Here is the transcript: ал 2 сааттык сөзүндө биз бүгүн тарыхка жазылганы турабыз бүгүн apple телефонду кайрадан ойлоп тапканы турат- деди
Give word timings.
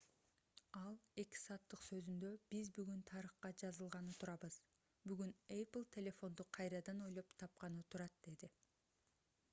ал 0.77 0.95
2 1.23 1.37
сааттык 1.41 1.83
сөзүндө 1.87 2.31
биз 2.55 2.71
бүгүн 2.77 3.03
тарыхка 3.11 3.51
жазылганы 3.63 4.17
турабыз 4.23 4.57
бүгүн 5.13 5.37
apple 5.59 5.87
телефонду 5.99 6.49
кайрадан 6.59 7.07
ойлоп 7.11 7.33
тапканы 7.43 7.89
турат- 7.93 8.21
деди 8.29 8.53